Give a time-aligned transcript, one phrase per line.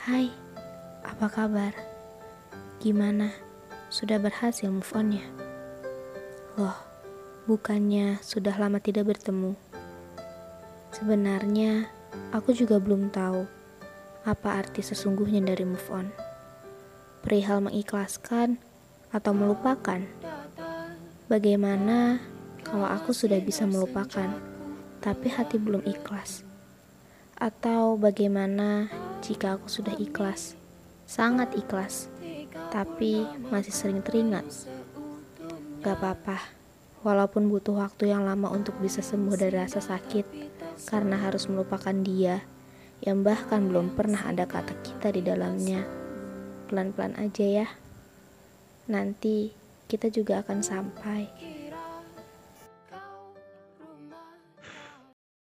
[0.00, 0.32] Hai,
[1.04, 1.76] apa kabar?
[2.80, 3.36] Gimana?
[3.92, 5.26] Sudah berhasil move on ya?
[6.56, 6.72] Loh,
[7.44, 9.52] bukannya sudah lama tidak bertemu.
[10.96, 11.92] Sebenarnya,
[12.32, 13.44] aku juga belum tahu
[14.24, 16.08] apa arti sesungguhnya dari move on.
[17.20, 18.56] Perihal mengikhlaskan
[19.12, 20.00] atau melupakan.
[21.28, 22.24] Bagaimana
[22.64, 24.32] kalau aku sudah bisa melupakan,
[25.04, 26.48] tapi hati belum ikhlas?
[27.36, 28.88] Atau bagaimana
[29.30, 30.58] jika aku sudah ikhlas,
[31.06, 32.10] sangat ikhlas,
[32.74, 34.42] tapi masih sering teringat?
[35.86, 36.50] Gak apa-apa,
[37.06, 40.26] walaupun butuh waktu yang lama untuk bisa sembuh dari rasa sakit,
[40.90, 42.42] karena harus melupakan dia
[43.06, 45.86] yang bahkan belum pernah ada kata kita di dalamnya.
[46.66, 47.68] Pelan-pelan aja ya.
[48.90, 49.54] Nanti
[49.86, 51.30] kita juga akan sampai.